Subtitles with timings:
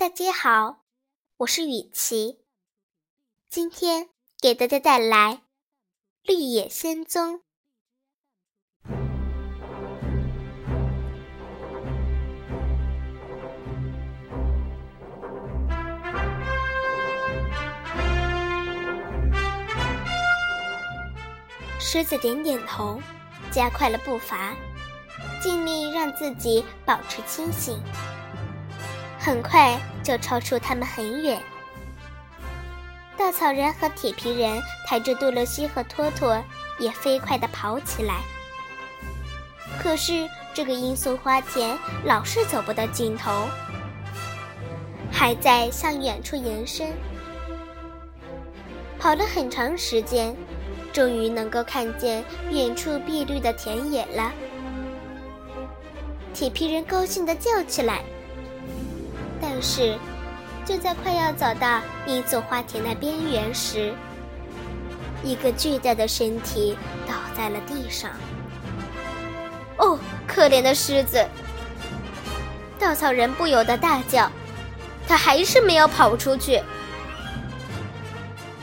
[0.00, 0.78] 大家好，
[1.36, 2.38] 我是雨琪，
[3.50, 4.08] 今天
[4.40, 5.34] 给大家带来
[6.22, 7.34] 《绿野仙踪》。
[21.78, 22.98] 狮子点点头，
[23.52, 24.56] 加快了步伐，
[25.42, 27.78] 尽力让自己保持清醒。
[29.30, 31.40] 很快就超出他们很远。
[33.16, 36.42] 稻草人和铁皮人抬着杜洛西和托托，
[36.80, 38.16] 也飞快地跑起来。
[39.80, 43.46] 可是这个罂粟花田老是走不到尽头，
[45.12, 46.88] 还在向远处延伸。
[48.98, 50.34] 跑了很长时间，
[50.92, 54.32] 终于能够看见远处碧绿的田野了。
[56.34, 58.02] 铁皮人高兴地叫起来。
[59.40, 59.98] 但是，
[60.64, 63.94] 就在快要走到一座花田的边缘时，
[65.24, 68.10] 一个巨大的身体倒在了地上。
[69.78, 71.26] 哦，可怜的狮子！
[72.78, 74.30] 稻草人不由得大叫。
[75.08, 76.62] 他还是没有跑出去。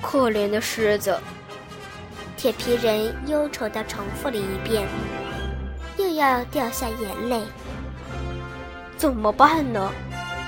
[0.00, 1.18] 可怜的狮子！
[2.36, 4.88] 铁皮人忧愁地重复了一遍，
[5.98, 7.42] 又要掉下眼泪。
[8.96, 9.92] 怎么办呢？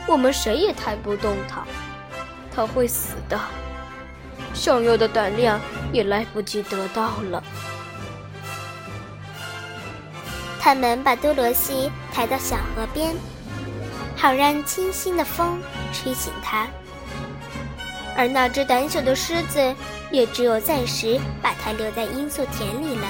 [0.06, 1.64] 我们谁也抬不动它，
[2.54, 3.38] 它会死的。
[4.52, 5.60] 想要的胆量
[5.92, 7.42] 也来不及得到了。
[10.60, 13.14] 他们把多罗西抬到小河边，
[14.16, 15.60] 好让清新的风
[15.92, 16.66] 吹醒它。
[18.14, 19.74] 而那只胆小的狮子，
[20.10, 23.06] 也只有暂时把它留在罂粟田里了。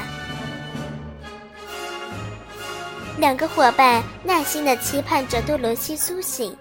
[3.18, 6.56] 两个伙伴耐心地期盼着多罗西苏醒。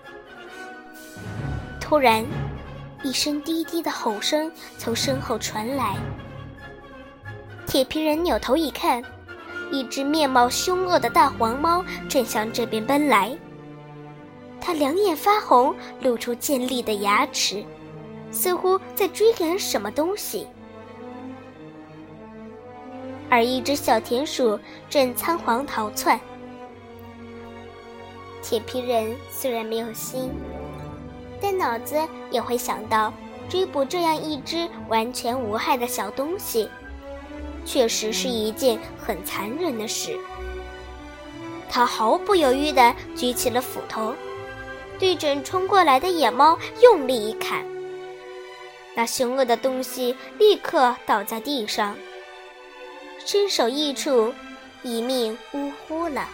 [1.91, 2.25] 突然，
[3.03, 5.97] 一声低低的吼声从身后传来。
[7.67, 9.03] 铁皮人扭头一看，
[9.73, 13.37] 一只面貌凶恶的大黄猫正向这边奔来。
[14.61, 17.61] 它两眼发红，露出尖利的牙齿，
[18.31, 20.47] 似乎在追赶什么东西。
[23.29, 24.57] 而一只小田鼠
[24.89, 26.17] 正仓皇逃窜。
[28.41, 30.31] 铁皮人虽然没有心。
[31.41, 33.11] 但脑子也会想到，
[33.49, 36.69] 追捕这样一只完全无害的小东西，
[37.65, 40.17] 确实是一件很残忍的事。
[41.67, 44.13] 他毫不犹豫地举起了斧头，
[44.99, 47.65] 对准冲过来的野猫用力一砍。
[48.93, 51.95] 那凶恶的东西立刻倒在地上，
[53.25, 54.33] 身首异处，
[54.83, 56.27] 一命呜呼了。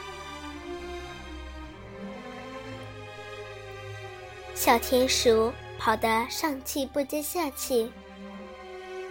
[4.58, 7.92] 小田鼠跑得上气不接下气，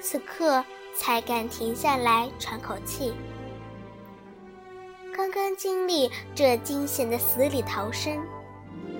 [0.02, 0.62] 此刻
[0.92, 3.14] 才敢停下来喘口气。
[5.16, 8.20] 刚刚经历这惊险的死里逃生，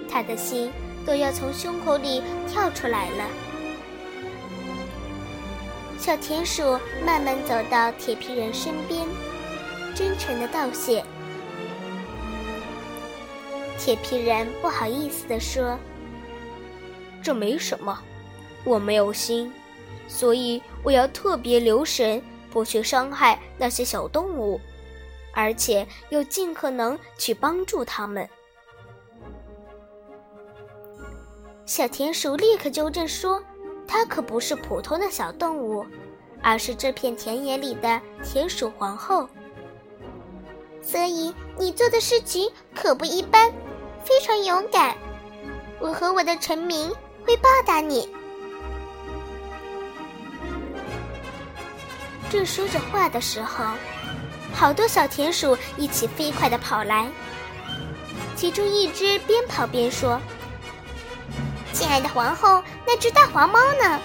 [0.08, 0.70] 他的心
[1.04, 3.24] 都要从胸口里跳出来了。
[5.98, 9.04] 小田鼠慢慢走到铁皮人身边，
[9.96, 11.04] 真诚的道谢。
[13.76, 15.76] 铁皮人不好意思地说。
[17.26, 17.98] 这没什么，
[18.62, 19.52] 我没有心，
[20.06, 22.22] 所以我要特别留神，
[22.52, 24.60] 不去伤害那些小动物，
[25.32, 28.28] 而且要尽可能去帮助他们。
[31.64, 33.42] 小田鼠立刻纠正说
[33.88, 35.84] ：“它可不是普通的小动物，
[36.40, 39.28] 而是这片田野里的田鼠皇后。
[40.80, 43.52] 所以你做的事情可不一般，
[44.04, 44.96] 非常勇敢。
[45.80, 46.88] 我和我的臣民。”
[47.26, 48.08] 会报答你。
[52.30, 53.64] 正说着话的时候，
[54.54, 57.08] 好多小田鼠一起飞快的跑来。
[58.36, 60.20] 其中一只边跑边说
[61.72, 64.00] ：“亲爱的皇后，那只大黄猫呢？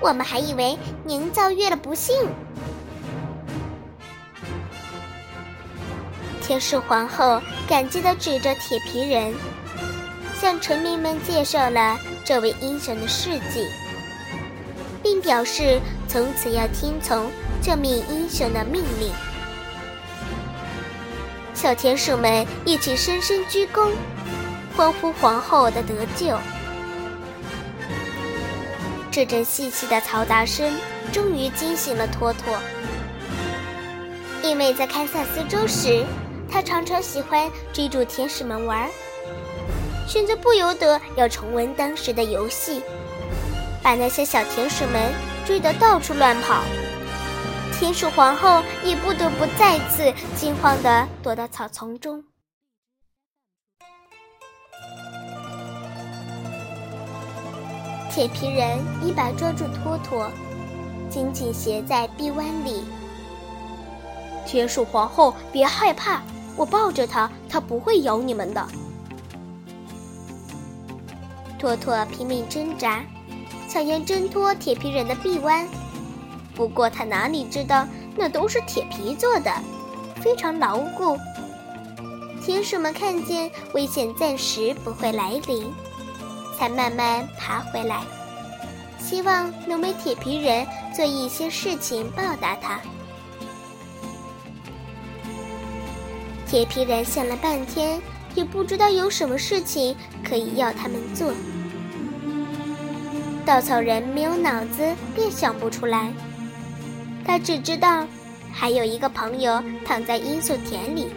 [0.00, 2.14] 我们还以为您遭遇了不幸。”
[6.42, 9.32] 田鼠皇后感激的指着铁皮人，
[10.34, 11.96] 向臣民们介绍了。
[12.30, 13.66] 这位英雄的事迹，
[15.02, 17.28] 并表示从此要听从
[17.60, 19.12] 这名英雄的命令。
[21.52, 23.90] 小田鼠们一起深深鞠躬，
[24.76, 26.38] 欢呼皇后的得救。
[29.10, 30.72] 这阵细细的嘈杂声
[31.10, 32.56] 终于惊醒了托托，
[34.44, 36.04] 因为在堪萨斯州时，
[36.48, 38.88] 他常常喜欢追逐天使们玩。
[40.06, 42.82] 现在不由得要重温当时的游戏，
[43.82, 45.12] 把那些小田鼠们
[45.46, 46.62] 追得到处乱跑。
[47.78, 52.22] 田鼠皇后也不得不再次惊慌地躲到草丛中。
[58.12, 60.30] 铁皮人一把抓住托托，
[61.08, 62.84] 紧紧挟在臂弯里。
[64.44, 66.20] 田鼠皇后，别害怕，
[66.56, 68.66] 我抱着它，它不会咬你们的。
[71.60, 73.04] 托托拼命挣扎，
[73.68, 75.68] 想要挣脱铁皮人的臂弯。
[76.54, 77.86] 不过他哪里知道，
[78.16, 79.52] 那都是铁皮做的，
[80.22, 81.18] 非常牢固。
[82.42, 85.70] 田鼠们看见危险暂时不会来临，
[86.58, 88.02] 才慢慢爬回来，
[88.98, 90.66] 希望能为铁皮人
[90.96, 92.80] 做一些事情报答他。
[96.46, 98.00] 铁皮人想了半天，
[98.34, 101.32] 也不知道有什么事情可以要他们做。
[103.44, 106.12] 稻草人没有脑子，便想不出来。
[107.24, 108.06] 他只知道，
[108.52, 111.08] 还有一个朋友躺在罂粟田里。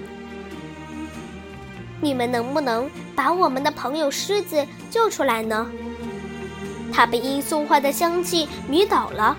[2.01, 5.69] 你们能不能把我们的朋友狮子救出来呢？
[6.91, 9.37] 他被罂粟花的香气迷倒了。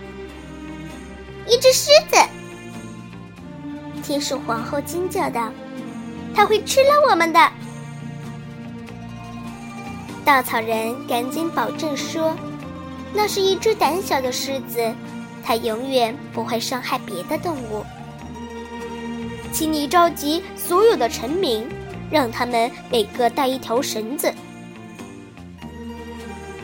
[1.46, 2.16] 一只狮子！
[4.02, 5.52] 天使皇后惊叫道
[6.34, 7.40] ：“他会吃了我们的！”
[10.24, 12.34] 稻草人赶紧保证说
[13.14, 14.92] ：“那是一只胆小的狮子。”
[15.46, 17.84] 它永远不会伤害别的动物，
[19.52, 21.68] 请你召集所有的臣民，
[22.10, 24.32] 让他们每个带一条绳子。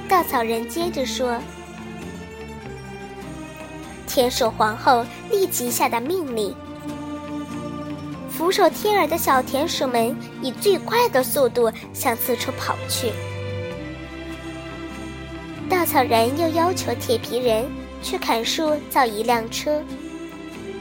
[0.08, 1.38] 稻草人接着说
[4.08, 6.54] ：“天守皇后立即下达命令，
[8.30, 13.12] 俯首贴耳的小田鼠们以最快的速度向四处跑去。
[15.80, 17.64] 稻草人又要求铁皮人。”
[18.04, 19.82] 去砍树造一辆车，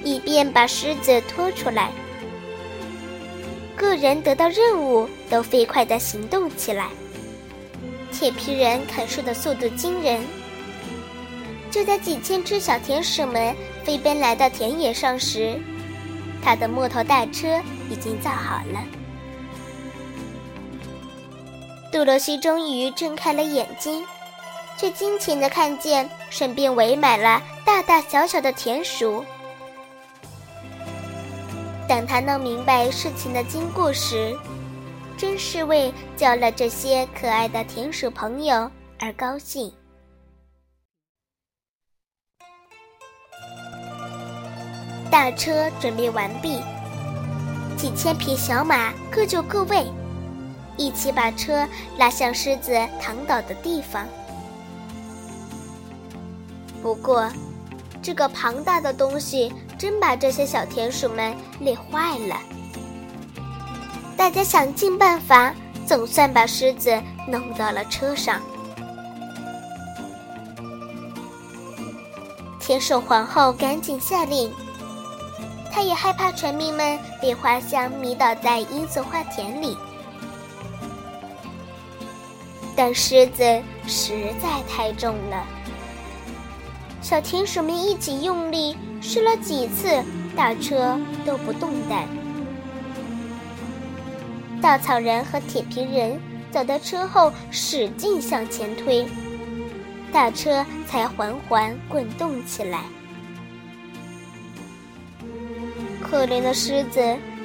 [0.03, 1.91] 以便把狮子拖出来。
[3.77, 6.89] 个人得到任务都飞快地行动起来。
[8.11, 10.21] 铁皮人砍树的速度惊人。
[11.71, 15.59] 就在几千只小田鼠们飞奔来到田野上时，
[16.41, 18.83] 他的木头大车已经造好了。
[21.91, 24.05] 杜洛西终于睁开了眼睛。
[24.79, 29.25] 却惊奇地看见身边围满了大大小小的田鼠。
[31.85, 34.33] 等他弄明白事情的经过时，
[35.17, 39.69] 真是为交了这些可爱的田鼠朋友而高兴。
[45.11, 46.61] 大车准备完毕，
[47.75, 49.85] 几千匹小马各就各位，
[50.77, 51.67] 一起把车
[51.97, 54.07] 拉向狮子躺倒的地方。
[56.81, 57.29] 不过，
[58.01, 62.37] 这个庞大的东西真把这些小田鼠们累坏了。
[64.15, 65.53] 大家想尽办法，
[65.85, 68.41] 总算把狮子弄到了车上。
[72.59, 74.51] 田鼠皇后赶紧下令，
[75.71, 79.77] 她也害怕臣民们被花香迷倒在罂粟花田里，
[82.75, 83.43] 但狮子
[83.87, 85.45] 实在太重了。
[87.09, 89.89] 小田鼠们一起用力试了几次，
[90.35, 92.07] 大车都不动弹。
[94.61, 96.19] 稻草人和铁皮人
[96.51, 99.07] 走到车后，使劲向前推，
[100.11, 102.83] 大车才缓缓滚动起来。
[105.99, 107.01] 可怜的狮子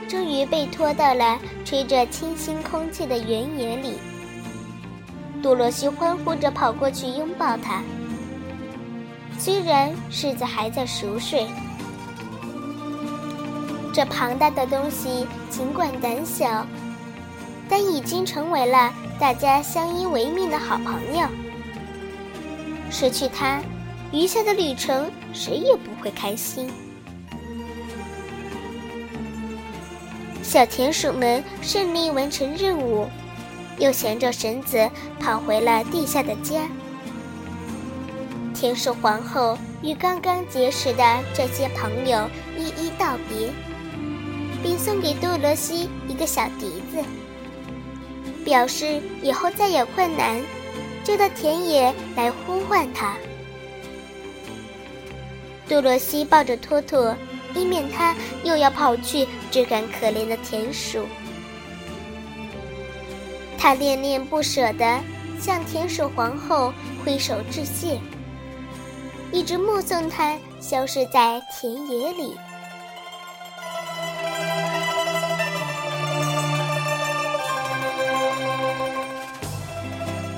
[0.06, 3.94] 终于被拖到了吹着清新空气的原野里。
[5.42, 7.82] 多罗西欢呼着跑过去拥抱他。
[9.44, 11.46] 虽然狮子还在熟睡，
[13.92, 16.66] 这庞大的东西尽管胆小，
[17.68, 21.28] 但已经成为了大家相依为命的好朋友。
[22.90, 23.60] 失去它，
[24.12, 26.70] 余下的旅程谁也不会开心。
[30.42, 33.06] 小田鼠们顺利完成任务，
[33.78, 34.88] 又衔着绳子
[35.20, 36.66] 跑回了地下的家。
[38.64, 41.04] 天鼠皇后与刚刚结识的
[41.34, 43.50] 这些朋友一一道别，
[44.62, 47.04] 并送给多罗西一个小笛子，
[48.42, 50.40] 表示以后再有困难，
[51.04, 53.14] 就到田野来呼唤他。
[55.68, 57.14] 多罗西抱着托托，
[57.54, 61.04] 以免他又要跑去追赶可怜的田鼠。
[63.58, 65.00] 他恋恋不舍地
[65.38, 66.72] 向田鼠皇后
[67.04, 68.00] 挥手致谢，
[69.34, 72.36] 一直目送他消失在田野里。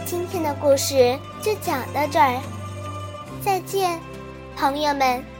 [0.07, 2.41] 今天的故事就讲到这儿，
[3.45, 4.01] 再见，
[4.57, 5.36] 朋友们。